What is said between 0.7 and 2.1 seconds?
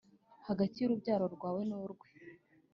y’urubyaro rwawe n’urwe